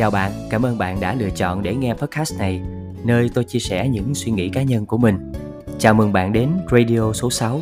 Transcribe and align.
Chào 0.00 0.10
bạn, 0.10 0.32
cảm 0.50 0.66
ơn 0.66 0.78
bạn 0.78 1.00
đã 1.00 1.14
lựa 1.14 1.30
chọn 1.30 1.62
để 1.62 1.74
nghe 1.74 1.94
podcast 1.94 2.38
này, 2.38 2.62
nơi 3.04 3.30
tôi 3.34 3.44
chia 3.44 3.58
sẻ 3.58 3.88
những 3.88 4.14
suy 4.14 4.32
nghĩ 4.32 4.48
cá 4.48 4.62
nhân 4.62 4.86
của 4.86 4.98
mình. 4.98 5.32
Chào 5.78 5.94
mừng 5.94 6.12
bạn 6.12 6.32
đến 6.32 6.50
Radio 6.70 7.12
số 7.12 7.30
6. 7.30 7.60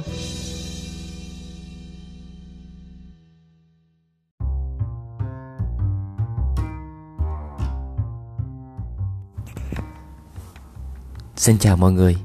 Xin 11.37 11.59
chào 11.59 11.77
mọi 11.77 11.93
người. 11.93 12.17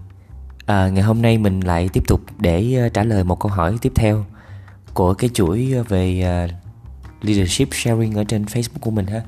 À, 0.65 0.89
ngày 0.89 1.03
hôm 1.03 1.21
nay 1.21 1.37
mình 1.37 1.59
lại 1.59 1.89
tiếp 1.93 2.03
tục 2.07 2.21
để 2.39 2.73
ờ, 2.73 2.89
trả 2.89 3.03
lời 3.03 3.23
một 3.23 3.39
câu 3.39 3.51
hỏi 3.51 3.77
tiếp 3.81 3.91
theo 3.95 4.25
của 4.93 5.13
cái 5.13 5.29
chuỗi 5.33 5.73
về 5.89 6.21
ờ, 6.21 6.47
leadership 7.21 7.67
sharing 7.71 8.13
ở 8.13 8.23
trên 8.23 8.43
Facebook 8.43 8.79
của 8.81 8.91
mình 8.91 9.05
ha. 9.05 9.21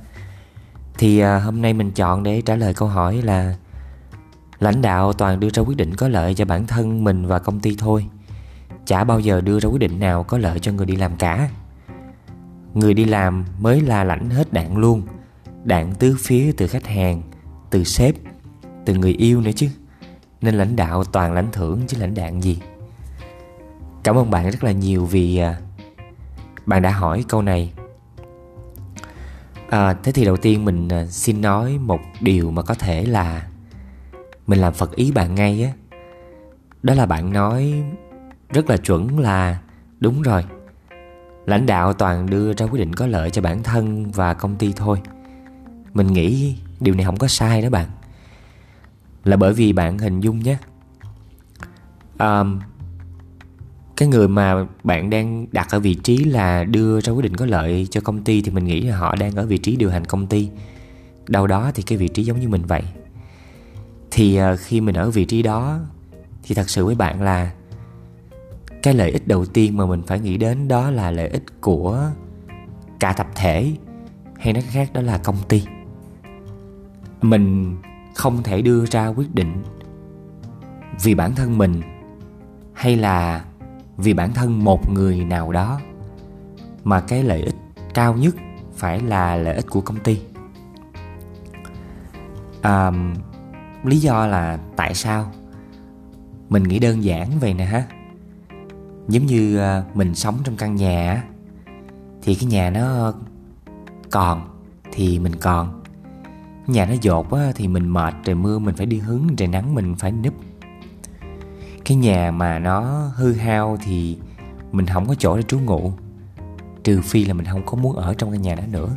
Thì 0.98 1.20
à, 1.20 1.40
hôm 1.40 1.62
nay 1.62 1.73
mình 1.73 1.91
chọn 1.91 2.23
để 2.23 2.41
trả 2.41 2.55
lời 2.55 2.73
câu 2.73 2.88
hỏi 2.88 3.22
là 3.22 3.55
lãnh 4.59 4.81
đạo 4.81 5.13
toàn 5.13 5.40
đưa 5.40 5.49
ra 5.49 5.63
quyết 5.63 5.77
định 5.77 5.95
có 5.95 6.08
lợi 6.08 6.35
cho 6.35 6.45
bản 6.45 6.68
thân 6.68 7.04
mình 7.04 7.26
và 7.26 7.40
công 7.40 7.59
ty 7.59 7.76
thôi. 7.80 8.05
Chả 8.85 9.04
bao 9.04 9.20
giờ 9.20 9.41
đưa 9.41 9.59
ra 9.59 9.70
quyết 9.70 9.80
định 9.80 9.99
nào 9.99 10.23
có 10.23 10.38
lợi 10.38 10.59
cho 10.59 10.71
người 10.71 10.85
đi 10.85 10.95
làm 10.95 11.16
cả. 11.16 11.49
Người 12.73 12.94
đi 12.94 13.05
làm 13.05 13.45
mới 13.59 13.81
là 13.81 14.04
lãnh 14.04 14.30
hết 14.30 14.54
đạn 14.54 14.77
luôn. 14.77 15.02
Đạn 15.63 15.95
tứ 15.95 16.16
phía 16.20 16.52
từ 16.58 16.68
khách 16.68 16.88
hàng, 16.88 17.21
từ 17.70 17.84
sếp, 17.84 18.16
từ 18.85 18.93
người 18.96 19.13
yêu 19.13 19.41
nữa 19.41 19.52
chứ. 19.55 19.68
Nên 20.41 20.55
lãnh 20.55 20.76
đạo 20.76 21.04
toàn 21.04 21.34
lãnh 21.34 21.52
thưởng 21.52 21.82
chứ 21.88 21.98
lãnh 21.99 22.13
đạn 22.13 22.41
gì. 22.41 22.59
Cảm 24.04 24.18
ơn 24.18 24.30
bạn 24.30 24.49
rất 24.52 24.63
là 24.63 24.71
nhiều 24.71 25.05
vì 25.05 25.38
à, 25.38 25.57
bạn 26.66 26.82
đã 26.82 26.91
hỏi 26.91 27.26
câu 27.27 27.41
này 27.41 27.73
à, 29.70 29.94
thế 30.04 30.12
thì 30.12 30.26
đầu 30.26 30.38
tiên 30.38 30.66
mình 30.66 30.90
ờ, 30.90 31.08
xin 31.08 31.42
nói 31.42 31.78
một 31.78 31.99
điều 32.21 32.52
mà 32.52 32.62
có 32.62 32.74
thể 32.74 33.05
là 33.05 33.48
mình 34.48 34.60
làm 34.60 34.74
phật 34.74 34.96
ý 34.96 35.12
bạn 35.12 35.35
ngay 35.35 35.63
á. 35.63 35.72
Đó 36.84 36.94
là 36.94 37.05
bạn 37.05 37.34
nói 37.34 37.84
rất 38.49 38.70
là 38.70 38.77
chuẩn 38.77 39.20
là 39.20 39.60
đúng 39.99 40.22
rồi 40.22 40.44
lãnh 41.46 41.66
đạo 41.66 41.94
toàn 41.94 42.30
đưa 42.30 42.54
ra 42.54 42.66
quyết 42.66 42.80
định 42.80 42.96
có 42.96 43.07
lợi 43.07 43.30
cho 43.30 43.41
bản 43.41 43.63
thân 43.63 44.12
và 44.12 44.34
công 44.34 44.55
ty 44.55 44.74
thôi. 44.76 45.02
Mình 45.94 46.07
nghĩ 46.07 46.55
điều 46.79 46.96
này 46.96 47.05
không 47.05 47.18
có 47.18 47.27
sai 47.27 47.62
đó 47.62 47.70
bạn. 47.70 47.90
Là 49.24 49.38
bởi 49.38 49.54
vì 49.54 49.74
bạn 49.74 49.98
hình 49.98 50.20
dung 50.20 50.40
nhé. 50.40 50.57
À, 52.18 52.44
cái 53.98 54.07
người 54.07 54.27
mà 54.27 54.65
bạn 54.84 55.10
đang 55.10 55.46
đặt 55.51 55.68
ở 55.71 55.79
vị 55.79 55.93
trí 55.93 56.18
là 56.18 56.63
đưa 56.63 57.01
ra 57.01 57.13
quyết 57.13 57.24
định 57.24 57.35
có 57.35 57.46
lợi 57.46 57.88
cho 57.91 58.01
công 58.01 58.24
ty 58.24 58.41
thì 58.41 58.51
mình 58.51 58.65
nghĩ 58.65 58.82
là 58.82 58.98
họ 58.98 59.15
đang 59.15 59.35
ở 59.35 59.46
vị 59.46 59.57
trí 59.57 59.76
điều 59.76 59.90
hành 59.90 60.05
công 60.05 60.27
ty. 60.27 60.49
Đâu 61.27 61.48
đó 61.48 61.71
thì 61.76 61.84
cái 61.84 61.98
vị 61.98 62.07
trí 62.07 62.23
giống 62.23 62.40
như 62.40 62.49
mình 62.49 62.62
vậy. 62.62 62.82
Thì 64.12 64.35
à, 64.35 64.56
khi 64.56 64.81
mình 64.81 64.96
ở 64.96 65.09
vị 65.09 65.25
trí 65.25 65.41
đó 65.41 65.79
thì 66.44 66.56
thật 66.56 66.69
sự 66.69 66.85
với 66.85 66.96
bạn 66.96 67.22
là 67.22 67.51
cái 68.84 68.94
lợi 68.94 69.12
ích 69.12 69.28
đầu 69.28 69.46
tiên 69.46 69.78
mà 69.78 69.85
mình 69.85 70.01
phải 70.07 70.19
nghĩ 70.19 70.38
đến 70.38 70.68
đó 70.68 70.91
là 70.91 71.12
lợi 71.12 71.28
ích 71.28 71.62
của 71.62 72.12
cả 73.00 73.13
tập 73.13 73.28
thể 73.35 73.72
hay 74.40 74.53
nói 74.53 74.63
khác 74.63 74.94
đó 74.94 75.01
là 75.01 75.18
công 75.18 75.38
ty. 75.47 75.63
Mình 77.22 77.75
không 78.16 78.44
thể 78.44 78.62
đưa 78.62 78.85
ra 78.85 79.07
quyết 79.07 79.35
định 79.35 79.63
vì 81.03 81.16
bản 81.16 81.35
thân 81.35 81.57
mình 81.57 81.81
hay 82.73 82.96
là 82.96 83.46
vì 83.97 84.13
bản 84.13 84.34
thân 84.34 84.63
một 84.63 84.90
người 84.90 85.25
nào 85.25 85.51
đó 85.51 85.79
mà 86.84 87.01
cái 87.01 87.24
lợi 87.24 87.41
ích 87.41 87.56
cao 87.94 88.13
nhất 88.13 88.35
phải 88.75 89.00
là 89.00 89.35
lợi 89.35 89.56
ích 89.56 89.66
của 89.69 89.81
công 89.81 90.00
ty. 90.00 90.22
À, 92.62 92.91
lý 93.84 93.97
do 93.97 94.28
là 94.28 94.59
tại 94.75 94.96
sao 94.96 95.31
mình 96.50 96.63
nghĩ 96.63 96.79
đơn 96.79 97.03
giản 97.03 97.39
vậy 97.39 97.53
nè 97.53 97.66
ha 97.66 97.83
giống 99.07 99.25
như 99.25 99.57
ờ, 99.57 99.83
mình 99.94 100.16
sống 100.16 100.35
trong 100.44 100.57
căn 100.57 100.75
nhà 100.75 101.23
thì 102.22 102.35
cái 102.35 102.45
nhà 102.45 102.69
nó 102.69 103.13
còn 104.12 104.41
thì 104.91 105.19
mình 105.19 105.35
còn. 105.35 105.81
Nhà 106.67 106.85
nó 106.85 106.94
dột 107.01 107.33
á, 107.33 107.51
thì 107.56 107.67
mình 107.67 107.89
mệt 107.89 108.13
trời 108.23 108.35
mưa 108.35 108.59
mình 108.59 108.75
phải 108.75 108.85
đi 108.85 108.97
hứng 108.97 109.35
trời 109.35 109.47
nắng 109.47 109.75
mình 109.75 109.95
phải 109.95 110.12
núp 110.12 110.33
cái 111.85 111.97
nhà 111.97 112.31
mà 112.31 112.59
nó 112.59 112.81
hư 113.16 113.34
hao 113.34 113.78
thì 113.84 114.18
mình 114.72 114.85
không 114.85 115.07
có 115.07 115.16
chỗ 115.16 115.38
để 115.38 115.44
trú 115.44 115.59
ngụ. 115.59 115.94
Trừ 116.84 117.01
phi 117.01 117.25
là 117.25 117.34
mình 117.34 117.46
không 117.46 117.66
có 117.66 117.78
muốn 117.78 117.96
ở 117.96 118.13
trong 118.13 118.31
cái 118.31 118.40
nhà 118.40 118.56
đó 118.56 118.63
nữa. 118.72 118.90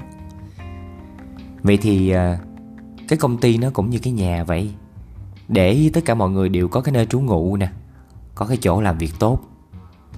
Vậy 1.63 1.77
thì 1.83 2.11
à, 2.11 2.39
cái 3.09 3.19
công 3.19 3.39
ty 3.39 3.59
nó 3.59 3.71
cũng 3.73 3.91
như 3.91 3.99
cái 3.99 4.13
nhà 4.13 4.45
vậy. 4.45 4.75
Để 5.49 5.91
tất 5.95 6.01
cả 6.05 6.15
mọi 6.15 6.31
người 6.31 6.49
đều 6.49 6.69
có 6.69 6.81
cái 6.81 6.93
nơi 6.93 7.07
trú 7.07 7.21
ngụ 7.21 7.57
nè, 7.57 7.69
có 8.35 8.47
cái 8.47 8.57
chỗ 8.57 8.81
làm 8.81 8.99
việc 8.99 9.13
tốt, 9.19 9.41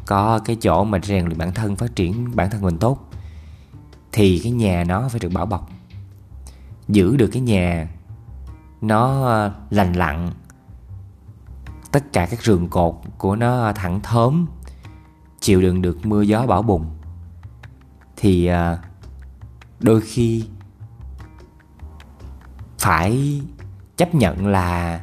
có 0.07 0.39
cái 0.39 0.57
chỗ 0.61 0.85
mà 0.85 0.99
rèn 1.03 1.27
luyện 1.27 1.39
bản 1.39 1.55
thân, 1.55 1.77
phát 1.77 1.97
triển 1.97 2.31
bản 2.35 2.51
thân 2.51 2.63
mình 2.63 2.79
tốt, 2.79 3.11
thì 4.13 4.41
cái 4.43 4.53
nhà 4.53 4.85
nó 4.85 5.09
phải 5.09 5.21
được 5.21 5.33
bảo 5.33 5.47
bọc. 5.47 5.71
Giữ 6.89 7.17
được 7.17 7.29
cái 7.33 7.43
nhà 7.43 7.89
nó 8.81 9.29
à, 9.29 9.51
lành 9.71 9.93
lặn 9.93 10.31
tất 11.93 12.13
cả 12.13 12.27
các 12.31 12.43
rường 12.43 12.69
cột 12.69 12.95
của 13.19 13.37
nó 13.37 13.73
thẳng 13.73 14.01
thớm 14.01 14.47
chịu 15.41 15.61
đựng 15.61 15.83
được 15.83 16.07
mưa 16.07 16.23
gió 16.23 16.47
bão 16.47 16.63
bùng. 16.63 16.87
Thì 18.17 18.47
à, 18.47 18.79
đôi 19.81 20.01
khi 20.01 20.45
phải 22.79 23.41
chấp 23.97 24.15
nhận 24.15 24.47
là 24.47 25.01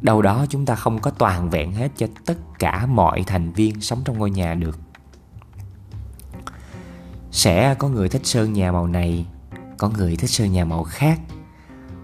đâu 0.00 0.22
đó 0.22 0.46
chúng 0.48 0.66
ta 0.66 0.74
không 0.74 0.98
có 0.98 1.10
toàn 1.10 1.50
vẹn 1.50 1.72
hết 1.72 1.88
cho 1.96 2.06
tất 2.26 2.38
cả 2.58 2.86
mọi 2.86 3.24
thành 3.26 3.52
viên 3.52 3.80
sống 3.80 4.02
trong 4.04 4.18
ngôi 4.18 4.30
nhà 4.30 4.54
được. 4.54 4.78
Sẽ 7.30 7.74
có 7.74 7.88
người 7.88 8.08
thích 8.08 8.26
sơn 8.26 8.52
nhà 8.52 8.72
màu 8.72 8.86
này 8.86 9.26
có 9.78 9.88
người 9.88 10.16
thích 10.16 10.30
sơn 10.30 10.52
nhà 10.52 10.64
màu 10.64 10.84
khác 10.84 11.20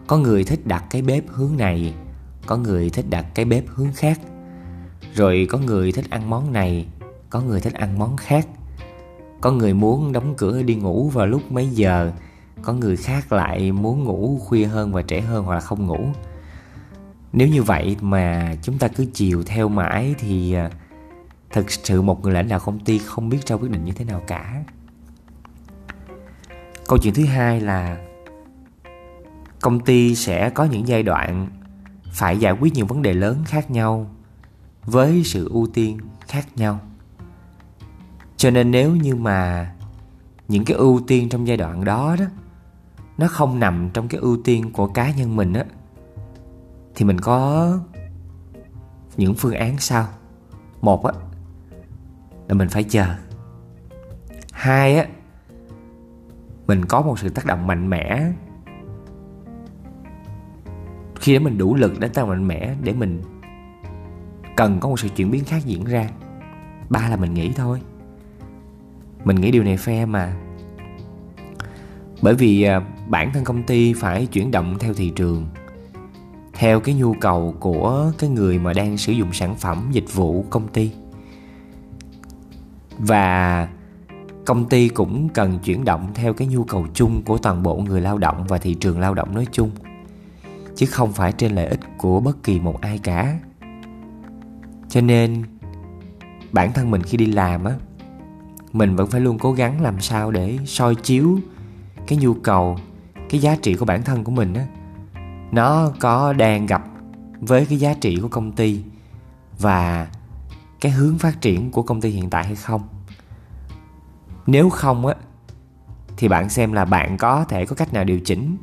có 0.06 0.18
người 0.18 0.44
thích 0.44 0.66
đặt 0.66 0.84
cái 0.90 1.02
bếp 1.02 1.24
hướng 1.28 1.56
này 1.56 1.94
có 2.46 2.56
người 2.56 2.90
thích 2.90 3.04
đặt 3.10 3.26
cái 3.34 3.44
bếp 3.44 3.64
hướng 3.68 3.92
khác. 3.92 4.20
Rồi 5.14 5.46
có 5.50 5.58
người 5.58 5.92
thích 5.92 6.10
ăn 6.10 6.30
món 6.30 6.52
này, 6.52 6.86
có 7.30 7.40
người 7.40 7.60
thích 7.60 7.74
ăn 7.74 7.98
món 7.98 8.16
khác. 8.16 8.46
Có 9.40 9.52
người 9.52 9.74
muốn 9.74 10.12
đóng 10.12 10.34
cửa 10.36 10.62
đi 10.62 10.74
ngủ 10.74 11.08
vào 11.08 11.26
lúc 11.26 11.52
mấy 11.52 11.68
giờ, 11.68 12.12
có 12.62 12.72
người 12.72 12.96
khác 12.96 13.32
lại 13.32 13.72
muốn 13.72 14.04
ngủ 14.04 14.40
khuya 14.44 14.64
hơn 14.64 14.92
và 14.92 15.02
trễ 15.02 15.20
hơn 15.20 15.44
hoặc 15.44 15.54
là 15.54 15.60
không 15.60 15.86
ngủ. 15.86 15.98
Nếu 17.32 17.48
như 17.48 17.62
vậy 17.62 17.96
mà 18.00 18.56
chúng 18.62 18.78
ta 18.78 18.88
cứ 18.88 19.06
chiều 19.14 19.42
theo 19.46 19.68
mãi 19.68 20.14
thì 20.18 20.52
à, 20.52 20.70
thực 21.50 21.70
sự 21.70 22.02
một 22.02 22.22
người 22.22 22.32
lãnh 22.32 22.48
đạo 22.48 22.60
công 22.64 22.78
ty 22.78 22.98
không 22.98 23.28
biết 23.28 23.46
ra 23.46 23.56
quyết 23.56 23.70
định 23.70 23.84
như 23.84 23.92
thế 23.92 24.04
nào 24.04 24.22
cả. 24.26 24.64
Câu 26.86 26.98
chuyện 26.98 27.14
thứ 27.14 27.24
hai 27.24 27.60
là 27.60 27.96
công 29.60 29.80
ty 29.80 30.14
sẽ 30.14 30.50
có 30.50 30.64
những 30.64 30.88
giai 30.88 31.02
đoạn 31.02 31.48
phải 32.16 32.38
giải 32.38 32.52
quyết 32.52 32.74
những 32.74 32.86
vấn 32.86 33.02
đề 33.02 33.12
lớn 33.12 33.42
khác 33.44 33.70
nhau 33.70 34.10
với 34.84 35.22
sự 35.24 35.48
ưu 35.48 35.66
tiên 35.66 35.98
khác 36.20 36.46
nhau. 36.56 36.80
Cho 38.36 38.50
nên 38.50 38.70
nếu 38.70 38.96
như 38.96 39.16
mà 39.16 39.72
những 40.48 40.64
cái 40.64 40.76
ưu 40.76 41.00
tiên 41.06 41.28
trong 41.28 41.46
giai 41.46 41.56
đoạn 41.56 41.84
đó 41.84 42.16
đó, 42.18 42.24
nó 43.18 43.28
không 43.28 43.60
nằm 43.60 43.90
trong 43.90 44.08
cái 44.08 44.20
ưu 44.20 44.36
tiên 44.44 44.72
của 44.72 44.86
cá 44.86 45.12
nhân 45.12 45.36
mình 45.36 45.52
á, 45.52 45.64
thì 46.94 47.04
mình 47.04 47.20
có 47.20 47.72
những 49.16 49.34
phương 49.34 49.54
án 49.54 49.78
sau 49.78 50.08
một 50.80 51.06
á, 51.06 51.12
là 52.48 52.54
mình 52.54 52.68
phải 52.68 52.84
chờ. 52.84 53.06
Hai 54.52 54.96
á, 54.96 55.06
mình 56.66 56.84
có 56.84 57.02
một 57.02 57.18
sự 57.18 57.28
tác 57.28 57.46
động 57.46 57.66
mạnh 57.66 57.90
mẽ 57.90 58.32
khi 61.26 61.32
để 61.32 61.38
mình 61.38 61.58
đủ 61.58 61.74
lực 61.74 62.00
để 62.00 62.08
tạo 62.08 62.26
mạnh 62.26 62.48
mẽ 62.48 62.74
để 62.82 62.92
mình 62.92 63.22
cần 64.56 64.80
có 64.80 64.88
một 64.88 65.00
sự 65.00 65.08
chuyển 65.08 65.30
biến 65.30 65.44
khác 65.44 65.62
diễn 65.64 65.84
ra. 65.84 66.08
Ba 66.88 67.08
là 67.08 67.16
mình 67.16 67.34
nghĩ 67.34 67.52
thôi. 67.52 67.80
Mình 69.24 69.40
nghĩ 69.40 69.50
điều 69.50 69.62
này 69.62 69.76
phe 69.76 70.06
mà. 70.06 70.36
Bởi 72.22 72.34
vì 72.34 72.62
à, 72.62 72.80
bản 73.08 73.32
thân 73.32 73.44
công 73.44 73.62
ty 73.62 73.92
phải 73.92 74.26
chuyển 74.26 74.50
động 74.50 74.78
theo 74.78 74.94
thị 74.94 75.10
trường, 75.10 75.46
theo 76.52 76.80
cái 76.80 76.94
nhu 76.94 77.14
cầu 77.14 77.54
của 77.60 78.12
cái 78.18 78.30
người 78.30 78.58
mà 78.58 78.72
đang 78.72 78.96
sử 78.96 79.12
dụng 79.12 79.32
sản 79.32 79.56
phẩm, 79.56 79.88
dịch 79.92 80.14
vụ 80.14 80.44
công 80.50 80.68
ty. 80.68 80.90
Và 82.98 83.68
công 84.44 84.68
ty 84.68 84.88
cũng 84.88 85.28
cần 85.28 85.58
chuyển 85.58 85.84
động 85.84 86.08
theo 86.14 86.32
cái 86.32 86.48
nhu 86.48 86.64
cầu 86.64 86.86
chung 86.94 87.22
của 87.22 87.38
toàn 87.38 87.62
bộ 87.62 87.76
người 87.76 88.00
lao 88.00 88.18
động 88.18 88.44
và 88.48 88.58
thị 88.58 88.74
trường 88.74 89.00
lao 89.00 89.14
động 89.14 89.34
nói 89.34 89.46
chung 89.52 89.70
chứ 90.76 90.86
không 90.86 91.12
phải 91.12 91.32
trên 91.32 91.52
lợi 91.52 91.66
ích 91.66 91.80
của 91.98 92.20
bất 92.20 92.42
kỳ 92.42 92.60
một 92.60 92.80
ai 92.80 92.98
cả. 92.98 93.38
Cho 94.88 95.00
nên, 95.00 95.42
bản 96.52 96.72
thân 96.72 96.90
mình 96.90 97.02
khi 97.02 97.16
đi 97.16 97.26
làm 97.26 97.64
á, 97.64 97.74
mình 98.72 98.96
vẫn 98.96 99.10
phải 99.10 99.20
luôn 99.20 99.38
cố 99.38 99.52
gắng 99.52 99.80
làm 99.80 100.00
sao 100.00 100.30
để 100.30 100.58
soi 100.66 100.94
chiếu 100.94 101.38
cái 102.06 102.18
nhu 102.18 102.34
cầu, 102.34 102.78
cái 103.30 103.40
giá 103.40 103.56
trị 103.56 103.74
của 103.74 103.84
bản 103.84 104.02
thân 104.02 104.24
của 104.24 104.32
mình 104.32 104.54
á. 104.54 104.66
Nó 105.52 105.92
có 106.00 106.32
đang 106.32 106.66
gặp 106.66 106.84
với 107.40 107.66
cái 107.66 107.78
giá 107.78 107.94
trị 107.94 108.18
của 108.22 108.28
công 108.28 108.52
ty 108.52 108.82
và 109.58 110.08
cái 110.80 110.92
hướng 110.92 111.18
phát 111.18 111.40
triển 111.40 111.70
của 111.70 111.82
công 111.82 112.00
ty 112.00 112.10
hiện 112.10 112.30
tại 112.30 112.44
hay 112.44 112.56
không. 112.56 112.82
Nếu 114.46 114.70
không 114.70 115.06
á, 115.06 115.14
thì 116.16 116.28
bạn 116.28 116.48
xem 116.48 116.72
là 116.72 116.84
bạn 116.84 117.16
có 117.16 117.44
thể 117.44 117.66
có 117.66 117.76
cách 117.76 117.92
nào 117.92 118.04
điều 118.04 118.20
chỉnh 118.20 118.56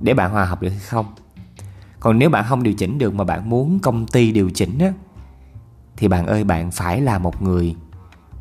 để 0.00 0.14
bạn 0.14 0.30
hòa 0.30 0.44
hợp 0.44 0.62
được 0.62 0.70
hay 0.70 0.78
không 0.78 1.06
còn 2.00 2.18
nếu 2.18 2.30
bạn 2.30 2.44
không 2.48 2.62
điều 2.62 2.74
chỉnh 2.74 2.98
được 2.98 3.14
mà 3.14 3.24
bạn 3.24 3.50
muốn 3.50 3.78
công 3.78 4.06
ty 4.06 4.32
điều 4.32 4.50
chỉnh 4.50 4.78
á, 4.78 4.92
thì 5.96 6.08
bạn 6.08 6.26
ơi, 6.26 6.44
bạn 6.44 6.70
phải 6.70 7.00
là 7.00 7.18
một 7.18 7.42
người 7.42 7.76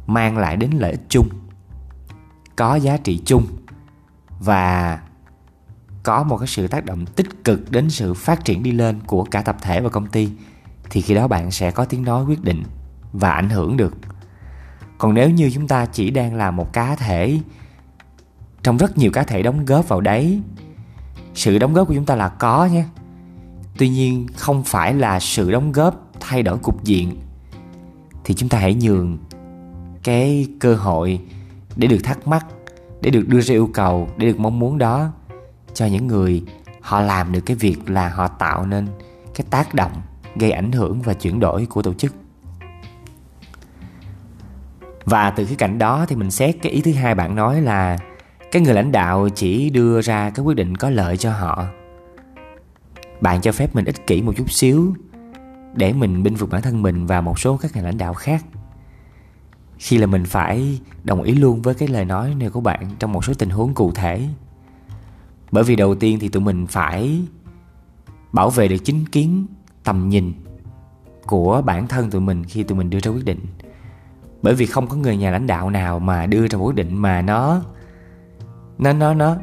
mang 0.07 0.37
lại 0.37 0.55
đến 0.55 0.71
lợi 0.71 0.91
ích 0.91 1.05
chung, 1.09 1.29
có 2.55 2.75
giá 2.75 2.97
trị 2.97 3.21
chung 3.25 3.45
và 4.39 4.99
có 6.03 6.23
một 6.23 6.37
cái 6.37 6.47
sự 6.47 6.67
tác 6.67 6.85
động 6.85 7.05
tích 7.05 7.43
cực 7.43 7.71
đến 7.71 7.89
sự 7.89 8.13
phát 8.13 8.45
triển 8.45 8.63
đi 8.63 8.71
lên 8.71 8.99
của 9.05 9.23
cả 9.23 9.41
tập 9.41 9.57
thể 9.61 9.81
và 9.81 9.89
công 9.89 10.07
ty, 10.07 10.29
thì 10.89 11.01
khi 11.01 11.15
đó 11.15 11.27
bạn 11.27 11.51
sẽ 11.51 11.71
có 11.71 11.85
tiếng 11.85 12.03
nói 12.03 12.25
quyết 12.25 12.43
định 12.43 12.63
và 13.13 13.31
ảnh 13.31 13.49
hưởng 13.49 13.77
được. 13.77 13.93
Còn 14.97 15.13
nếu 15.13 15.29
như 15.29 15.51
chúng 15.53 15.67
ta 15.67 15.85
chỉ 15.85 16.11
đang 16.11 16.35
là 16.35 16.51
một 16.51 16.73
cá 16.73 16.95
thể, 16.95 17.39
trong 18.63 18.77
rất 18.77 18.97
nhiều 18.97 19.11
cá 19.11 19.23
thể 19.23 19.43
đóng 19.43 19.65
góp 19.65 19.87
vào 19.87 20.01
đấy, 20.01 20.41
sự 21.33 21.59
đóng 21.59 21.73
góp 21.73 21.87
của 21.87 21.93
chúng 21.93 22.05
ta 22.05 22.15
là 22.15 22.29
có 22.29 22.65
nhé 22.65 22.85
tuy 23.77 23.89
nhiên, 23.89 24.27
không 24.35 24.63
phải 24.63 24.93
là 24.93 25.19
sự 25.19 25.51
đóng 25.51 25.71
góp 25.71 26.11
thay 26.19 26.43
đổi 26.43 26.57
cục 26.57 26.83
diện, 26.83 27.17
thì 28.23 28.33
chúng 28.33 28.49
ta 28.49 28.57
hãy 28.57 28.73
nhường 28.73 29.17
cái 30.03 30.47
cơ 30.59 30.75
hội 30.75 31.19
để 31.75 31.87
được 31.87 31.99
thắc 32.03 32.27
mắc, 32.27 32.45
để 33.01 33.09
được 33.09 33.27
đưa 33.27 33.41
ra 33.41 33.53
yêu 33.53 33.69
cầu, 33.73 34.09
để 34.17 34.27
được 34.27 34.39
mong 34.39 34.59
muốn 34.59 34.77
đó 34.77 35.11
cho 35.73 35.85
những 35.85 36.07
người 36.07 36.43
họ 36.81 37.01
làm 37.01 37.31
được 37.31 37.41
cái 37.41 37.57
việc 37.57 37.89
là 37.89 38.09
họ 38.09 38.27
tạo 38.27 38.65
nên 38.65 38.87
cái 39.35 39.47
tác 39.49 39.73
động 39.73 39.91
gây 40.35 40.51
ảnh 40.51 40.71
hưởng 40.71 41.01
và 41.01 41.13
chuyển 41.13 41.39
đổi 41.39 41.65
của 41.65 41.81
tổ 41.81 41.93
chức. 41.93 42.15
Và 45.05 45.31
từ 45.31 45.45
cái 45.45 45.55
cạnh 45.55 45.77
đó 45.77 46.05
thì 46.07 46.15
mình 46.15 46.31
xét 46.31 46.55
cái 46.61 46.71
ý 46.71 46.81
thứ 46.81 46.93
hai 46.93 47.15
bạn 47.15 47.35
nói 47.35 47.61
là 47.61 47.97
cái 48.51 48.61
người 48.61 48.73
lãnh 48.73 48.91
đạo 48.91 49.29
chỉ 49.35 49.69
đưa 49.69 50.01
ra 50.01 50.29
cái 50.29 50.45
quyết 50.45 50.55
định 50.55 50.77
có 50.77 50.89
lợi 50.89 51.17
cho 51.17 51.31
họ 51.31 51.65
bạn 53.21 53.41
cho 53.41 53.51
phép 53.51 53.75
mình 53.75 53.85
ích 53.85 54.07
kỷ 54.07 54.21
một 54.21 54.33
chút 54.37 54.51
xíu 54.51 54.93
để 55.73 55.93
mình 55.93 56.23
binh 56.23 56.35
phục 56.35 56.49
bản 56.49 56.61
thân 56.61 56.81
mình 56.81 57.05
và 57.05 57.21
một 57.21 57.39
số 57.39 57.57
các 57.57 57.75
nhà 57.75 57.81
lãnh 57.81 57.97
đạo 57.97 58.13
khác. 58.13 58.45
Khi 59.77 59.97
là 59.97 60.07
mình 60.07 60.25
phải 60.25 60.79
đồng 61.03 61.23
ý 61.23 61.33
luôn 61.33 61.61
với 61.61 61.73
cái 61.73 61.87
lời 61.87 62.05
nói 62.05 62.35
này 62.35 62.49
của 62.49 62.61
bạn 62.61 62.89
trong 62.99 63.13
một 63.13 63.25
số 63.25 63.33
tình 63.33 63.49
huống 63.49 63.73
cụ 63.73 63.91
thể. 63.91 64.27
Bởi 65.51 65.63
vì 65.63 65.75
đầu 65.75 65.95
tiên 65.95 66.19
thì 66.19 66.29
tụi 66.29 66.43
mình 66.43 66.67
phải 66.67 67.21
bảo 68.31 68.49
vệ 68.49 68.67
được 68.67 68.77
chính 68.77 69.05
kiến, 69.05 69.45
tầm 69.83 70.09
nhìn 70.09 70.33
của 71.25 71.61
bản 71.61 71.87
thân 71.87 72.11
tụi 72.11 72.21
mình 72.21 72.43
khi 72.43 72.63
tụi 72.63 72.77
mình 72.77 72.89
đưa 72.89 72.99
ra 72.99 73.11
quyết 73.11 73.25
định. 73.25 73.39
Bởi 74.41 74.55
vì 74.55 74.65
không 74.65 74.87
có 74.87 74.95
người 74.95 75.17
nhà 75.17 75.31
lãnh 75.31 75.47
đạo 75.47 75.69
nào 75.69 75.99
mà 75.99 76.25
đưa 76.25 76.47
ra 76.47 76.57
quyết 76.57 76.75
định 76.75 77.01
mà 77.01 77.21
nó 77.21 77.61
nó 78.77 78.93
nó 78.93 79.13
nó 79.13 79.35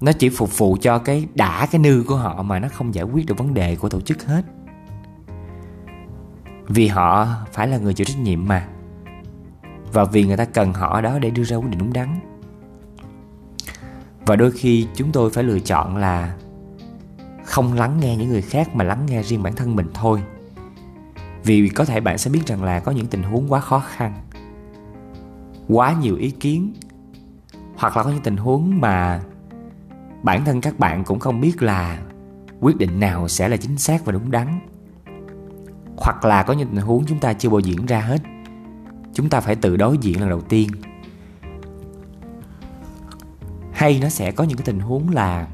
nó 0.00 0.12
chỉ 0.12 0.28
phục 0.28 0.58
vụ 0.58 0.76
cho 0.80 0.98
cái 0.98 1.26
đã, 1.34 1.66
cái 1.70 1.78
nư 1.78 2.04
của 2.06 2.16
họ 2.16 2.42
mà 2.42 2.58
nó 2.58 2.68
không 2.68 2.94
giải 2.94 3.04
quyết 3.04 3.26
được 3.26 3.38
vấn 3.38 3.54
đề 3.54 3.76
của 3.76 3.88
tổ 3.88 4.00
chức 4.00 4.26
hết. 4.26 4.44
Vì 6.68 6.86
họ 6.86 7.28
phải 7.52 7.68
là 7.68 7.78
người 7.78 7.94
chịu 7.94 8.04
trách 8.04 8.18
nhiệm 8.18 8.46
mà. 8.46 8.68
Và 9.92 10.04
vì 10.04 10.24
người 10.24 10.36
ta 10.36 10.44
cần 10.44 10.72
họ 10.72 11.00
đó 11.00 11.18
để 11.18 11.30
đưa 11.30 11.44
ra 11.44 11.56
quyết 11.56 11.68
định 11.70 11.78
đúng 11.78 11.92
đắn. 11.92 12.20
Và 14.26 14.36
đôi 14.36 14.50
khi 14.50 14.86
chúng 14.94 15.12
tôi 15.12 15.30
phải 15.30 15.44
lựa 15.44 15.58
chọn 15.58 15.96
là 15.96 16.36
không 17.44 17.72
lắng 17.72 18.00
nghe 18.00 18.16
những 18.16 18.28
người 18.28 18.42
khác 18.42 18.74
mà 18.74 18.84
lắng 18.84 19.06
nghe 19.06 19.22
riêng 19.22 19.42
bản 19.42 19.54
thân 19.54 19.76
mình 19.76 19.86
thôi. 19.94 20.22
Vì 21.44 21.68
có 21.68 21.84
thể 21.84 22.00
bạn 22.00 22.18
sẽ 22.18 22.30
biết 22.30 22.46
rằng 22.46 22.62
là 22.62 22.80
có 22.80 22.92
những 22.92 23.06
tình 23.06 23.22
huống 23.22 23.52
quá 23.52 23.60
khó 23.60 23.78
khăn, 23.78 24.14
quá 25.68 25.96
nhiều 26.00 26.16
ý 26.16 26.30
kiến, 26.30 26.72
hoặc 27.76 27.96
là 27.96 28.02
có 28.02 28.10
những 28.10 28.22
tình 28.22 28.36
huống 28.36 28.80
mà 28.80 29.22
bản 30.22 30.44
thân 30.44 30.60
các 30.60 30.78
bạn 30.78 31.04
cũng 31.04 31.18
không 31.18 31.40
biết 31.40 31.62
là 31.62 32.02
quyết 32.60 32.76
định 32.76 33.00
nào 33.00 33.28
sẽ 33.28 33.48
là 33.48 33.56
chính 33.56 33.78
xác 33.78 34.04
và 34.04 34.12
đúng 34.12 34.30
đắn. 34.30 34.60
Hoặc 35.96 36.24
là 36.24 36.42
có 36.42 36.52
những 36.52 36.68
tình 36.68 36.84
huống 36.84 37.06
chúng 37.06 37.18
ta 37.18 37.32
chưa 37.32 37.48
bao 37.48 37.60
diễn 37.60 37.86
ra 37.86 38.00
hết. 38.00 38.18
Chúng 39.14 39.28
ta 39.28 39.40
phải 39.40 39.56
tự 39.56 39.76
đối 39.76 39.98
diện 39.98 40.20
lần 40.20 40.28
đầu 40.28 40.40
tiên. 40.40 40.70
Hay 43.72 43.98
nó 44.02 44.08
sẽ 44.08 44.32
có 44.32 44.44
những 44.44 44.58
cái 44.58 44.66
tình 44.66 44.80
huống 44.80 45.10
là 45.10 45.48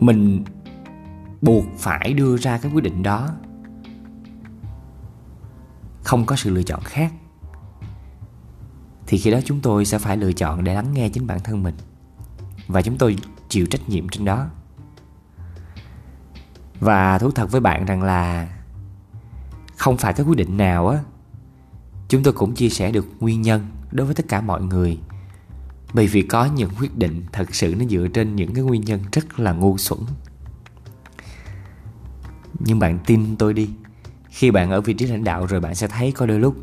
mình 0.00 0.44
buộc 1.42 1.64
phải 1.78 2.12
đưa 2.12 2.36
ra 2.36 2.58
cái 2.58 2.72
quyết 2.72 2.84
định 2.84 3.02
đó. 3.02 3.28
Không 6.02 6.24
có 6.26 6.36
sự 6.36 6.50
lựa 6.50 6.62
chọn 6.62 6.80
khác 6.84 7.12
thì 9.08 9.18
khi 9.18 9.30
đó 9.30 9.38
chúng 9.44 9.60
tôi 9.60 9.84
sẽ 9.84 9.98
phải 9.98 10.16
lựa 10.16 10.32
chọn 10.32 10.64
để 10.64 10.74
lắng 10.74 10.92
nghe 10.92 11.08
chính 11.08 11.26
bản 11.26 11.40
thân 11.40 11.62
mình. 11.62 11.74
Và 12.66 12.82
chúng 12.82 12.98
tôi 12.98 13.16
chịu 13.48 13.66
trách 13.66 13.88
nhiệm 13.88 14.08
trên 14.08 14.24
đó. 14.24 14.46
Và 16.80 17.18
thú 17.18 17.30
thật 17.30 17.50
với 17.50 17.60
bạn 17.60 17.84
rằng 17.84 18.02
là 18.02 18.48
không 19.76 19.96
phải 19.96 20.12
cái 20.12 20.26
quyết 20.26 20.36
định 20.36 20.56
nào 20.56 20.88
á, 20.88 20.98
chúng 22.08 22.22
tôi 22.22 22.32
cũng 22.32 22.54
chia 22.54 22.68
sẻ 22.68 22.90
được 22.90 23.06
nguyên 23.20 23.42
nhân 23.42 23.66
đối 23.90 24.06
với 24.06 24.14
tất 24.14 24.28
cả 24.28 24.40
mọi 24.40 24.62
người. 24.62 24.98
Bởi 25.92 26.06
vì 26.06 26.22
có 26.22 26.44
những 26.44 26.70
quyết 26.80 26.98
định 26.98 27.22
thật 27.32 27.54
sự 27.54 27.74
nó 27.78 27.84
dựa 27.84 28.08
trên 28.14 28.36
những 28.36 28.54
cái 28.54 28.64
nguyên 28.64 28.80
nhân 28.80 29.00
rất 29.12 29.40
là 29.40 29.52
ngu 29.52 29.78
xuẩn. 29.78 30.00
Nhưng 32.58 32.78
bạn 32.78 32.98
tin 33.06 33.36
tôi 33.36 33.54
đi, 33.54 33.70
khi 34.28 34.50
bạn 34.50 34.70
ở 34.70 34.80
vị 34.80 34.94
trí 34.94 35.06
lãnh 35.06 35.24
đạo 35.24 35.46
rồi 35.46 35.60
bạn 35.60 35.74
sẽ 35.74 35.88
thấy 35.88 36.12
có 36.12 36.26
đôi 36.26 36.40
lúc 36.40 36.56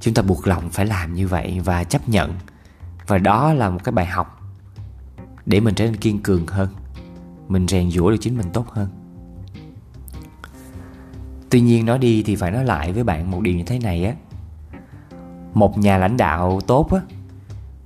chúng 0.00 0.14
ta 0.14 0.22
buộc 0.22 0.46
lòng 0.46 0.70
phải 0.70 0.86
làm 0.86 1.14
như 1.14 1.28
vậy 1.28 1.60
và 1.64 1.84
chấp 1.84 2.08
nhận. 2.08 2.34
Và 3.06 3.18
đó 3.18 3.52
là 3.52 3.70
một 3.70 3.84
cái 3.84 3.92
bài 3.92 4.06
học. 4.06 4.42
Để 5.46 5.60
mình 5.60 5.74
trở 5.74 5.84
nên 5.84 5.96
kiên 5.96 6.22
cường 6.22 6.46
hơn. 6.46 6.68
Mình 7.48 7.68
rèn 7.68 7.90
giũa 7.90 8.10
được 8.10 8.16
chính 8.20 8.36
mình 8.36 8.50
tốt 8.52 8.66
hơn. 8.70 8.88
Tuy 11.50 11.60
nhiên 11.60 11.86
nói 11.86 11.98
đi 11.98 12.22
thì 12.22 12.36
phải 12.36 12.50
nói 12.50 12.64
lại 12.64 12.92
với 12.92 13.04
bạn 13.04 13.30
một 13.30 13.40
điều 13.40 13.56
như 13.56 13.64
thế 13.64 13.78
này 13.78 14.04
á. 14.04 14.14
Một 15.54 15.78
nhà 15.78 15.98
lãnh 15.98 16.16
đạo 16.16 16.60
tốt 16.66 16.92
á, 16.92 17.00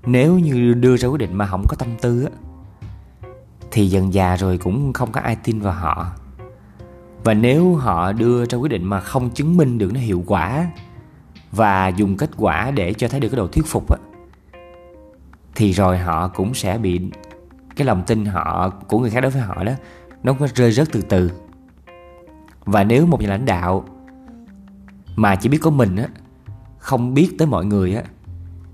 nếu 0.07 0.39
như 0.39 0.75
đưa 0.75 0.97
ra 0.97 1.09
quyết 1.09 1.19
định 1.19 1.35
mà 1.35 1.47
không 1.47 1.65
có 1.69 1.77
tâm 1.77 1.89
tư 2.01 2.25
á, 2.25 2.31
thì 3.71 3.87
dần 3.87 4.15
già 4.15 4.37
rồi 4.37 4.59
cũng 4.59 4.93
không 4.93 5.13
có 5.13 5.21
ai 5.21 5.37
tin 5.37 5.61
vào 5.61 5.73
họ. 5.73 6.13
Và 7.25 7.35
nếu 7.35 7.75
họ 7.75 8.13
đưa 8.13 8.47
ra 8.47 8.59
quyết 8.59 8.71
định 8.71 8.85
mà 8.85 9.01
không 9.01 9.31
chứng 9.31 9.57
minh 9.57 9.79
được 9.79 9.93
nó 9.95 10.01
hiệu 10.01 10.25
quả 10.27 10.71
và 11.53 11.89
dùng 11.89 12.17
kết 12.17 12.31
quả 12.37 12.71
để 12.71 12.93
cho 12.93 13.09
thấy 13.09 13.21
được 13.21 13.29
cái 13.29 13.37
độ 13.37 13.47
thuyết 13.47 13.67
phục 13.67 13.91
á, 13.91 13.99
thì 15.55 15.73
rồi 15.73 15.99
họ 15.99 16.29
cũng 16.29 16.55
sẽ 16.55 16.79
bị 16.79 17.01
cái 17.77 17.87
lòng 17.87 18.03
tin 18.07 18.25
họ, 18.25 18.71
của 18.71 18.99
người 18.99 19.11
khác 19.11 19.21
đối 19.21 19.31
với 19.31 19.43
họ 19.43 19.65
đó, 19.65 19.73
nó 20.23 20.33
có 20.33 20.49
rơi 20.55 20.73
rớt 20.73 20.89
từ 20.93 21.03
từ. 21.03 21.31
Và 22.65 22.85
nếu 22.85 23.07
một 23.07 23.23
nhà 23.23 23.29
lãnh 23.29 23.45
đạo 23.45 23.85
mà 25.17 25.37
chỉ 25.37 25.49
biết 25.49 25.59
có 25.63 25.71
mình 25.71 25.97
á, 25.97 26.09
không 26.79 27.15
biết 27.15 27.35
tới 27.39 27.47
mọi 27.47 27.65
người 27.65 27.95
á, 27.95 28.03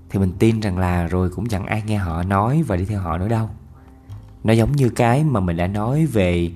thì 0.09 0.19
mình 0.19 0.33
tin 0.39 0.59
rằng 0.59 0.77
là 0.77 1.07
rồi 1.07 1.29
cũng 1.29 1.47
chẳng 1.47 1.65
ai 1.65 1.83
nghe 1.85 1.97
họ 1.97 2.23
nói 2.23 2.63
và 2.67 2.75
đi 2.75 2.85
theo 2.85 2.99
họ 2.99 3.17
nữa 3.17 3.27
đâu. 3.27 3.49
Nó 4.43 4.53
giống 4.53 4.71
như 4.71 4.89
cái 4.89 5.23
mà 5.23 5.39
mình 5.39 5.57
đã 5.57 5.67
nói 5.67 6.05
về 6.05 6.51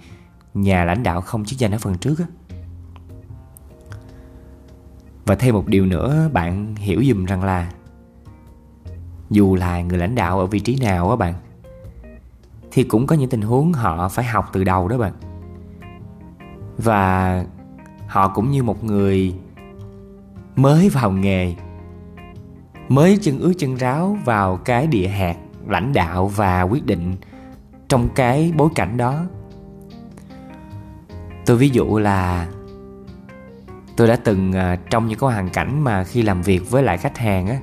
nhà 0.53 0.86
lãnh 0.86 1.03
đạo 1.03 1.22
không 1.22 1.46
chức 1.46 1.60
danh 1.60 1.72
ở 1.72 1.77
phần 1.77 1.98
trước 1.98 2.20
á 2.20 2.25
và 5.25 5.36
thêm 5.36 5.56
một 5.56 5.68
điều 5.68 5.86
nữa, 5.86 6.30
bạn 6.34 6.75
hiểu 6.75 7.03
dùm 7.10 7.25
rằng 7.25 7.44
là 7.44 7.72
dù 9.30 9.56
là 9.56 9.82
người 9.82 9.98
lãnh 9.98 10.15
đạo 10.15 10.39
ở 10.39 10.46
vị 10.46 10.60
trí 10.60 10.75
nào 10.82 11.10
á 11.10 11.15
bạn, 11.15 11.34
thì 12.72 12.84
cũng 12.84 13.08
có 13.08 13.15
những 13.15 13.30
tình 13.30 13.42
huống 13.42 13.74
họ 13.74 14.10
phải 14.10 14.25
học 14.25 14.50
từ 14.53 14.63
đầu 14.63 14.88
đó 14.88 14.98
bạn. 14.98 15.13
Và 16.77 17.46
họ 18.08 18.27
cũng 18.27 18.51
như 18.51 18.63
một 18.63 18.84
người 18.84 19.36
mới 20.56 20.89
vào 20.89 21.12
nghề, 21.12 21.56
mới 22.89 23.18
chân 23.22 23.39
ướt 23.39 23.53
chân 23.58 23.75
ráo 23.75 24.18
vào 24.25 24.58
cái 24.58 24.88
địa 24.88 25.08
hạt 25.08 25.38
lãnh 25.68 25.94
đạo 25.94 26.27
và 26.27 26.62
quyết 26.62 26.86
định 26.86 27.15
trong 27.88 28.10
cái 28.15 28.53
bối 28.58 28.70
cảnh 28.75 28.98
đó. 28.98 29.25
Tôi 31.46 31.58
ví 31.58 31.70
dụ 31.70 31.98
là 31.98 32.48
tôi 33.95 34.07
đã 34.07 34.15
từng 34.15 34.53
à, 34.53 34.75
trong 34.89 35.07
những 35.07 35.19
cái 35.19 35.29
hoàn 35.29 35.50
cảnh 35.50 35.83
mà 35.83 36.03
khi 36.03 36.21
làm 36.21 36.41
việc 36.41 36.71
với 36.71 36.83
lại 36.83 36.97
khách 36.97 37.17
hàng 37.17 37.47
á, 37.47 37.59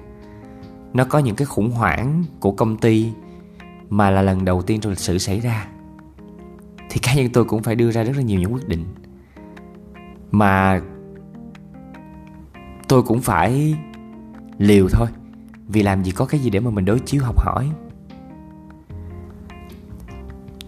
nó 0.95 1.05
có 1.05 1.19
những 1.19 1.37
cái 1.37 1.47
khủng 1.47 1.71
hoảng 1.71 2.25
của 2.41 2.53
công 2.53 2.77
ty 2.77 3.13
mà 3.91 4.11
là 4.11 4.23
lần 4.23 4.45
đầu 4.45 4.63
tiên 4.63 4.81
trong 4.81 4.91
lịch 4.91 4.99
sử 4.99 5.19
xảy 5.19 5.41
ra. 5.41 5.67
Thì 6.91 7.01
cá 7.03 7.15
nhân 7.15 7.29
tôi 7.33 7.45
cũng 7.45 7.63
phải 7.63 7.75
đưa 7.75 7.91
ra 7.91 8.03
rất 8.03 8.17
là 8.17 8.23
nhiều 8.23 8.41
những 8.41 8.55
quyết 8.55 8.69
định. 8.69 8.85
Mà 10.31 10.81
tôi 12.89 13.03
cũng 13.03 13.21
phải 13.21 13.75
liều 14.59 14.89
thôi, 14.93 15.09
vì 15.69 15.83
làm 15.83 16.05
gì 16.05 16.11
có 16.11 16.27
cái 16.27 16.41
gì 16.41 16.51
để 16.51 16.61
mà 16.61 16.71
mình 16.71 16.85
đối 16.85 17.01
chiếu 17.01 17.23
học 17.25 17.41
hỏi. 17.41 17.71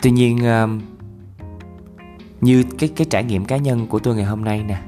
Tuy 0.03 0.11
nhiên 0.11 0.45
à, 0.45 0.67
như 2.41 2.65
cái 2.79 2.91
cái 2.97 3.07
trải 3.11 3.25
nghiệm 3.25 3.45
cá 3.45 3.57
nhân 3.57 3.87
của 3.87 3.99
tôi 3.99 4.17
ngày 4.17 4.25
hôm 4.25 4.45
nay 4.45 4.63
nè 4.63 4.83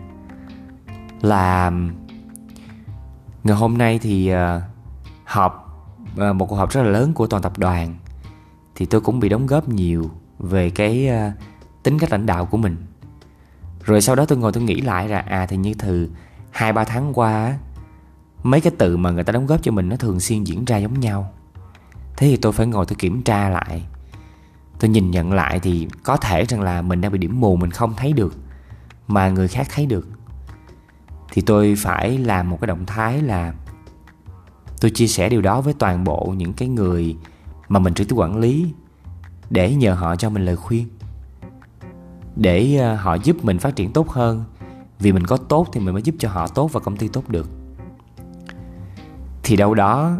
là 1.24 1.72
ngày 3.44 3.56
hôm 3.56 3.78
nay 3.78 3.98
thì 4.02 4.32
uh, 4.34 4.62
họp 5.24 5.84
uh, 6.30 6.36
một 6.36 6.46
cuộc 6.46 6.56
họp 6.56 6.70
rất 6.70 6.82
là 6.82 6.88
lớn 6.88 7.14
của 7.14 7.26
toàn 7.26 7.42
tập 7.42 7.58
đoàn. 7.58 7.96
Thì 8.74 8.86
tôi 8.86 9.00
cũng 9.00 9.20
bị 9.20 9.28
đóng 9.28 9.46
góp 9.46 9.68
nhiều 9.68 10.10
về 10.38 10.70
cái 10.70 11.08
uh, 11.08 11.32
tính 11.82 11.98
cách 11.98 12.10
lãnh 12.10 12.26
đạo 12.26 12.46
của 12.46 12.56
mình. 12.56 12.76
Rồi 13.84 14.00
sau 14.00 14.14
đó 14.14 14.24
tôi 14.24 14.38
ngồi 14.38 14.52
tôi 14.52 14.62
nghĩ 14.62 14.80
lại 14.80 15.08
là 15.08 15.18
à 15.18 15.46
thì 15.46 15.56
như 15.56 15.74
từ 15.78 16.10
hai 16.50 16.72
ba 16.72 16.84
tháng 16.84 17.12
qua 17.14 17.58
mấy 18.42 18.60
cái 18.60 18.72
từ 18.78 18.96
mà 18.96 19.10
người 19.10 19.24
ta 19.24 19.32
đóng 19.32 19.46
góp 19.46 19.62
cho 19.62 19.72
mình 19.72 19.88
nó 19.88 19.96
thường 19.96 20.20
xuyên 20.20 20.44
diễn 20.44 20.64
ra 20.64 20.76
giống 20.76 21.00
nhau. 21.00 21.32
Thế 22.16 22.26
thì 22.26 22.36
tôi 22.36 22.52
phải 22.52 22.66
ngồi 22.66 22.86
tôi 22.86 22.96
kiểm 22.96 23.22
tra 23.22 23.48
lại. 23.48 23.82
Tôi 24.80 24.90
nhìn 24.90 25.10
nhận 25.10 25.32
lại 25.32 25.60
thì 25.60 25.88
có 26.02 26.16
thể 26.16 26.44
rằng 26.44 26.60
là 26.60 26.82
mình 26.82 27.00
đang 27.00 27.12
bị 27.12 27.18
điểm 27.18 27.40
mù 27.40 27.56
mình 27.56 27.70
không 27.70 27.94
thấy 27.96 28.12
được 28.12 28.34
mà 29.08 29.28
người 29.28 29.48
khác 29.48 29.66
thấy 29.74 29.86
được 29.86 30.08
thì 31.34 31.42
tôi 31.42 31.74
phải 31.78 32.18
làm 32.18 32.50
một 32.50 32.58
cái 32.60 32.66
động 32.66 32.86
thái 32.86 33.22
là 33.22 33.54
tôi 34.80 34.90
chia 34.90 35.06
sẻ 35.06 35.28
điều 35.28 35.42
đó 35.42 35.60
với 35.60 35.74
toàn 35.78 36.04
bộ 36.04 36.34
những 36.36 36.52
cái 36.52 36.68
người 36.68 37.16
mà 37.68 37.80
mình 37.80 37.94
trực 37.94 38.08
tiếp 38.08 38.14
quản 38.14 38.38
lý 38.38 38.74
để 39.50 39.74
nhờ 39.74 39.94
họ 39.94 40.16
cho 40.16 40.30
mình 40.30 40.44
lời 40.44 40.56
khuyên, 40.56 40.86
để 42.36 42.76
ờ, 42.76 42.94
họ 42.94 43.14
giúp 43.14 43.44
mình 43.44 43.58
phát 43.58 43.76
triển 43.76 43.92
tốt 43.92 44.08
hơn. 44.08 44.44
Vì 44.98 45.12
mình 45.12 45.26
có 45.26 45.36
tốt 45.36 45.66
thì 45.72 45.80
mình 45.80 45.94
mới 45.94 46.02
giúp 46.02 46.14
cho 46.18 46.28
họ 46.28 46.46
tốt 46.46 46.72
và 46.72 46.80
công 46.80 46.96
ty 46.96 47.08
tốt 47.08 47.28
được. 47.28 47.48
Thì 49.42 49.56
đâu 49.56 49.74
đó, 49.74 50.16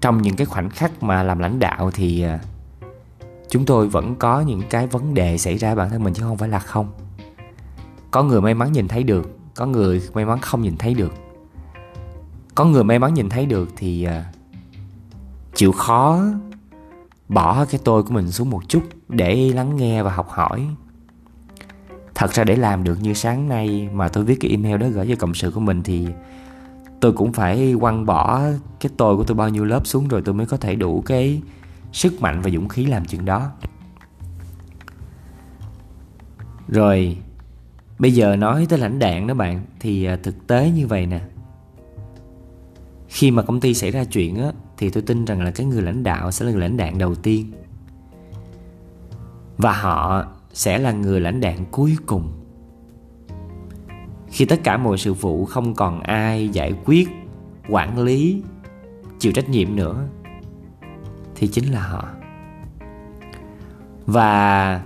trong 0.00 0.22
những 0.22 0.36
cái 0.36 0.46
khoảnh 0.46 0.70
khắc 0.70 1.02
mà 1.02 1.22
làm 1.22 1.38
lãnh 1.38 1.58
đạo 1.58 1.90
thì 1.90 2.22
ờ, 2.22 2.38
chúng 3.50 3.66
tôi 3.66 3.88
vẫn 3.88 4.16
có 4.16 4.40
những 4.40 4.62
cái 4.70 4.86
vấn 4.86 5.14
đề 5.14 5.38
xảy 5.38 5.58
ra 5.58 5.74
bản 5.74 5.90
thân 5.90 6.04
mình 6.04 6.14
chứ 6.14 6.22
không 6.22 6.38
phải 6.38 6.48
là 6.48 6.58
không. 6.58 6.92
Có 8.10 8.22
người 8.22 8.40
may 8.40 8.54
mắn 8.54 8.72
nhìn 8.72 8.88
thấy 8.88 9.02
được 9.02 9.41
có 9.54 9.66
người 9.66 10.02
may 10.14 10.24
mắn 10.24 10.38
không 10.38 10.62
nhìn 10.62 10.76
thấy 10.76 10.94
được. 10.94 11.12
Có 12.54 12.64
người 12.64 12.84
may 12.84 12.98
mắn 12.98 13.14
nhìn 13.14 13.28
thấy 13.28 13.46
được 13.46 13.68
thì 13.76 14.04
à, 14.04 14.32
chịu 15.54 15.72
khó 15.72 16.24
bỏ 17.28 17.64
cái 17.64 17.80
tôi 17.84 18.02
của 18.02 18.10
mình 18.10 18.30
xuống 18.30 18.50
một 18.50 18.68
chút 18.68 18.82
để 19.08 19.52
lắng 19.54 19.76
nghe 19.76 20.02
và 20.02 20.12
học 20.12 20.28
hỏi. 20.28 20.66
Thật 22.14 22.34
ra 22.34 22.44
để 22.44 22.56
làm 22.56 22.84
được 22.84 23.02
như 23.02 23.14
sáng 23.14 23.48
nay 23.48 23.88
mà 23.92 24.08
tôi 24.08 24.24
viết 24.24 24.36
cái 24.40 24.50
email 24.50 24.76
đó 24.76 24.86
gửi 24.88 25.06
cho 25.08 25.14
cộng 25.18 25.34
sự 25.34 25.50
của 25.50 25.60
mình 25.60 25.82
thì 25.82 26.06
tôi 27.00 27.12
cũng 27.12 27.32
phải 27.32 27.74
quăng 27.80 28.06
bỏ 28.06 28.42
cái 28.80 28.92
tôi 28.96 29.16
của 29.16 29.24
tôi 29.24 29.36
bao 29.36 29.48
nhiêu 29.48 29.64
lớp 29.64 29.86
xuống 29.86 30.08
rồi 30.08 30.22
tôi 30.24 30.34
mới 30.34 30.46
có 30.46 30.56
thể 30.56 30.74
đủ 30.74 31.02
cái 31.06 31.42
sức 31.92 32.20
mạnh 32.20 32.40
và 32.42 32.50
dũng 32.50 32.68
khí 32.68 32.86
làm 32.86 33.04
chuyện 33.04 33.24
đó. 33.24 33.50
Rồi 36.68 37.16
bây 37.98 38.14
giờ 38.14 38.36
nói 38.36 38.66
tới 38.68 38.78
lãnh 38.78 38.98
đạn 38.98 39.26
đó 39.26 39.34
bạn, 39.34 39.60
thì 39.80 40.04
à, 40.04 40.18
thực 40.22 40.46
tế 40.46 40.70
như 40.70 40.86
vậy 40.86 41.06
nè. 41.06 41.20
Khi 43.08 43.30
mà 43.30 43.42
công 43.42 43.60
ty 43.60 43.74
xảy 43.74 43.90
ra 43.90 44.04
chuyện 44.04 44.36
á, 44.36 44.52
thì 44.76 44.90
tôi 44.90 45.02
tin 45.02 45.24
rằng 45.24 45.42
là 45.42 45.50
cái 45.50 45.66
người 45.66 45.82
lãnh 45.82 46.02
đạo 46.02 46.30
sẽ 46.30 46.44
là 46.44 46.52
người 46.52 46.60
lãnh 46.60 46.76
đạn 46.76 46.98
đầu 46.98 47.14
tiên. 47.14 47.52
Và 49.58 49.72
họ 49.72 50.26
sẽ 50.52 50.78
là 50.78 50.92
người 50.92 51.20
lãnh 51.20 51.40
đạn 51.40 51.64
cuối 51.70 51.96
cùng. 52.06 52.32
Khi 54.28 54.44
tất 54.44 54.60
cả 54.64 54.76
mọi 54.76 54.98
sự 54.98 55.14
vụ 55.14 55.44
không 55.44 55.74
còn 55.74 56.00
ai 56.00 56.48
giải 56.48 56.74
quyết, 56.84 57.08
quản 57.68 57.98
lý, 57.98 58.42
chịu 59.18 59.32
trách 59.32 59.48
nhiệm 59.48 59.76
nữa, 59.76 60.08
thì 61.34 61.48
chính 61.48 61.72
là 61.72 61.80
họ. 61.80 62.08
Và 64.06 64.82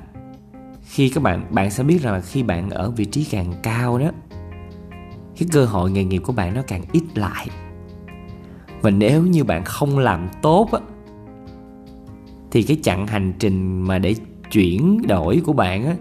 khi 0.96 1.08
các 1.08 1.22
bạn 1.22 1.46
bạn 1.50 1.70
sẽ 1.70 1.84
biết 1.84 2.02
rằng 2.02 2.14
là 2.14 2.20
khi 2.20 2.42
bạn 2.42 2.70
ở 2.70 2.90
vị 2.90 3.04
trí 3.04 3.24
càng 3.24 3.52
cao 3.62 3.98
đó, 3.98 4.10
cái 5.38 5.48
cơ 5.52 5.64
hội 5.64 5.90
nghề 5.90 6.04
nghiệp 6.04 6.18
của 6.18 6.32
bạn 6.32 6.54
nó 6.54 6.62
càng 6.68 6.82
ít 6.92 7.02
lại. 7.14 7.48
Và 8.82 8.90
nếu 8.90 9.22
như 9.22 9.44
bạn 9.44 9.64
không 9.64 9.98
làm 9.98 10.28
tốt 10.42 10.68
á, 10.72 10.80
thì 12.50 12.62
cái 12.62 12.78
chặng 12.82 13.06
hành 13.06 13.32
trình 13.38 13.82
mà 13.82 13.98
để 13.98 14.14
chuyển 14.50 15.02
đổi 15.08 15.42
của 15.44 15.52
bạn 15.52 15.86
á, 15.86 15.96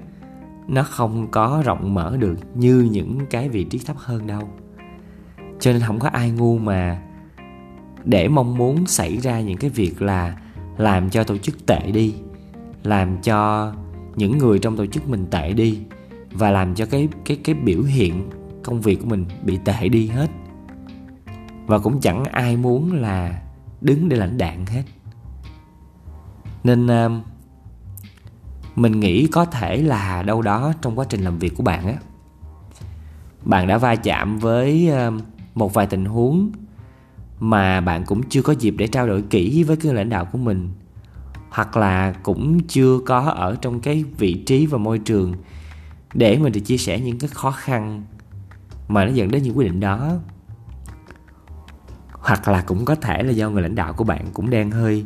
nó 0.67 0.83
không 0.83 1.27
có 1.31 1.61
rộng 1.65 1.93
mở 1.93 2.17
được 2.19 2.39
như 2.53 2.87
những 2.91 3.19
cái 3.29 3.49
vị 3.49 3.63
trí 3.63 3.79
thấp 3.79 3.95
hơn 3.99 4.27
đâu. 4.27 4.49
Cho 5.59 5.71
nên 5.71 5.81
không 5.81 5.99
có 5.99 6.09
ai 6.09 6.29
ngu 6.29 6.57
mà 6.57 7.01
để 8.03 8.27
mong 8.27 8.57
muốn 8.57 8.85
xảy 8.85 9.17
ra 9.17 9.41
những 9.41 9.57
cái 9.57 9.69
việc 9.69 10.01
là 10.01 10.37
làm 10.77 11.09
cho 11.09 11.23
tổ 11.23 11.37
chức 11.37 11.65
tệ 11.65 11.91
đi, 11.91 12.15
làm 12.83 13.17
cho 13.21 13.71
những 14.15 14.38
người 14.38 14.60
trong 14.60 14.77
tổ 14.77 14.86
chức 14.86 15.10
mình 15.10 15.25
tệ 15.31 15.53
đi 15.53 15.79
và 16.31 16.51
làm 16.51 16.75
cho 16.75 16.86
cái 16.86 17.07
cái 17.25 17.38
cái 17.43 17.55
biểu 17.55 17.84
hiện 17.84 18.29
công 18.63 18.81
việc 18.81 19.00
của 19.00 19.05
mình 19.05 19.25
bị 19.43 19.60
tệ 19.65 19.89
đi 19.89 20.07
hết. 20.07 20.29
Và 21.65 21.79
cũng 21.79 22.01
chẳng 22.01 22.25
ai 22.25 22.57
muốn 22.57 22.93
là 22.93 23.41
đứng 23.81 24.10
để 24.10 24.17
lãnh 24.17 24.38
đạn 24.38 24.65
hết. 24.65 24.84
Nên 26.63 26.86
uh, 26.86 27.12
mình 28.75 29.00
nghĩ 29.00 29.27
có 29.27 29.45
thể 29.45 29.77
là 29.77 30.24
đâu 30.24 30.41
đó 30.41 30.74
trong 30.81 31.00
quá 31.00 31.05
trình 31.10 31.22
làm 31.22 31.39
việc 31.39 31.53
của 31.57 31.63
bạn 31.63 31.88
á 31.88 31.95
bạn 33.45 33.67
đã 33.67 33.77
va 33.77 33.95
chạm 33.95 34.39
với 34.39 34.91
uh, 35.07 35.24
một 35.55 35.74
vài 35.74 35.88
tình 35.88 36.05
huống 36.05 36.51
mà 37.39 37.81
bạn 37.81 38.03
cũng 38.05 38.22
chưa 38.29 38.41
có 38.41 38.53
dịp 38.53 38.75
để 38.77 38.88
trao 38.88 39.07
đổi 39.07 39.22
kỹ 39.22 39.63
với 39.63 39.77
cái 39.77 39.93
lãnh 39.93 40.10
đạo 40.10 40.25
của 40.25 40.38
mình 40.38 40.69
hoặc 41.55 41.77
là 41.77 42.13
cũng 42.24 42.59
chưa 42.67 43.00
có 43.05 43.19
ở 43.19 43.55
trong 43.62 43.79
cái 43.79 44.03
vị 44.17 44.43
trí 44.45 44.65
và 44.65 44.77
môi 44.77 45.00
trường 45.00 45.33
để 46.13 46.38
mình 46.38 46.53
được 46.53 46.59
chia 46.59 46.77
sẻ 46.77 47.00
những 47.00 47.19
cái 47.19 47.29
khó 47.33 47.51
khăn 47.51 48.03
mà 48.88 49.05
nó 49.05 49.12
dẫn 49.12 49.31
đến 49.31 49.43
những 49.43 49.57
quyết 49.57 49.65
định 49.65 49.79
đó. 49.79 50.12
Hoặc 52.12 52.47
là 52.47 52.62
cũng 52.62 52.85
có 52.85 52.95
thể 52.95 53.24
là 53.24 53.31
do 53.31 53.50
người 53.50 53.62
lãnh 53.62 53.75
đạo 53.75 53.93
của 53.93 54.03
bạn 54.03 54.25
cũng 54.33 54.50
đang 54.50 54.71
hơi 54.71 55.05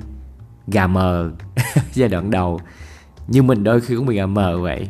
gà 0.67 0.87
mờ 0.87 1.31
giai 1.93 2.09
đoạn 2.09 2.31
đầu. 2.31 2.59
Như 3.27 3.43
mình 3.43 3.63
đôi 3.63 3.81
khi 3.81 3.95
cũng 3.95 4.05
bị 4.05 4.15
gà 4.15 4.25
mờ 4.25 4.59
vậy 4.61 4.89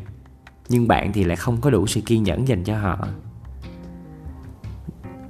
nhưng 0.69 0.87
bạn 0.87 1.13
thì 1.13 1.23
lại 1.23 1.35
không 1.35 1.61
có 1.61 1.69
đủ 1.69 1.87
sự 1.87 2.01
kiên 2.01 2.23
nhẫn 2.23 2.47
dành 2.47 2.63
cho 2.63 2.77
họ. 2.77 3.07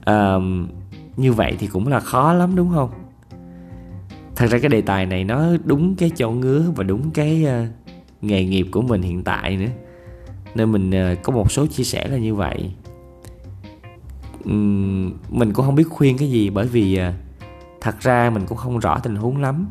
Um, 0.06 0.68
như 1.18 1.34
vậy 1.34 1.56
thì 1.60 1.68
cũng 1.68 1.88
là 1.88 2.00
khó 2.00 2.34
lắm 2.34 2.56
đúng 2.56 2.70
không? 2.76 2.99
Thật 4.40 4.48
ra 4.48 4.60
cái 4.60 4.70
đề 4.70 4.82
tài 4.82 5.06
này 5.06 5.24
nó 5.24 5.46
đúng 5.66 5.96
cái 5.96 6.10
chỗ 6.10 6.32
ngứa 6.32 6.72
và 6.76 6.84
đúng 6.84 7.12
cái 7.12 7.46
uh, 7.46 7.68
nghề 8.22 8.46
nghiệp 8.46 8.68
của 8.72 8.82
mình 8.82 9.02
hiện 9.02 9.24
tại 9.24 9.58
nữa. 9.58 9.72
Nên 10.56 10.72
mình 10.72 10.90
uh, 10.90 11.24
có 11.24 11.34
một 11.34 11.52
số 11.52 11.68
chia 11.68 11.84
sẻ 11.84 12.08
là 12.08 12.18
như 12.18 12.36
vậy. 12.36 12.72
Uhm, 14.50 15.14
mình 15.30 15.54
cũng 15.54 15.66
không 15.66 15.76
biết 15.76 15.90
khuyên 15.90 16.18
cái 16.18 16.30
gì 16.30 16.50
bởi 16.50 16.68
vì 16.68 17.00
uh, 17.00 17.14
thật 17.82 18.02
ra 18.02 18.30
mình 18.30 18.46
cũng 18.46 18.58
không 18.58 18.80
rõ 18.80 19.00
tình 19.00 19.16
huống 19.16 19.38
lắm. 19.38 19.68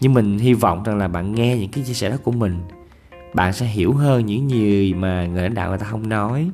Nhưng 0.00 0.14
mình 0.14 0.38
hy 0.38 0.54
vọng 0.54 0.82
rằng 0.82 0.98
là 0.98 1.08
bạn 1.08 1.34
nghe 1.34 1.56
những 1.58 1.70
cái 1.70 1.84
chia 1.84 1.94
sẻ 1.94 2.10
đó 2.10 2.16
của 2.24 2.32
mình 2.32 2.62
bạn 3.34 3.52
sẽ 3.52 3.66
hiểu 3.66 3.92
hơn 3.92 4.26
những 4.26 4.50
gì 4.50 4.94
mà 4.94 5.26
người 5.26 5.42
lãnh 5.42 5.54
đạo 5.54 5.68
người 5.68 5.78
ta 5.78 5.86
không 5.86 6.08
nói 6.08 6.50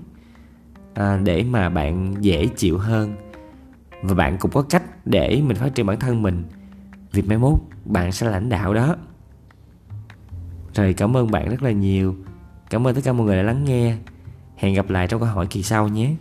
à, 0.95 1.21
để 1.25 1.45
mà 1.50 1.69
bạn 1.69 2.15
dễ 2.21 2.47
chịu 2.47 2.79
hơn. 2.79 3.15
Và 4.03 4.15
bạn 4.15 4.37
cũng 4.41 4.50
có 4.50 4.62
cách 4.62 5.07
để 5.07 5.43
mình 5.47 5.57
phát 5.57 5.75
triển 5.75 5.87
bản 5.87 6.00
thân 6.00 6.23
mình 6.23 6.45
việc 7.12 7.29
mai 7.29 7.38
mốt, 7.38 7.59
bạn 7.85 8.12
sẽ 8.12 8.31
lãnh 8.31 8.49
đạo 8.49 8.75
đó. 8.75 8.97
Rồi 10.75 10.93
cảm 10.93 11.17
ơn 11.17 11.31
bạn 11.31 11.49
rất 11.49 11.62
là 11.62 11.71
nhiều. 11.71 12.17
Cảm 12.71 12.87
ơn 12.87 12.95
tất 12.95 13.00
cả 13.05 13.12
mọi 13.12 13.26
người 13.26 13.37
đã 13.37 13.43
lắng 13.43 13.64
nghe. 13.64 13.97
Hẹn 14.57 14.75
gặp 14.75 14.90
lại 14.90 15.07
trong 15.07 15.21
câu 15.21 15.29
hỏi 15.29 15.47
kỳ 15.47 15.62
sau 15.62 15.88
nhé. 15.88 16.14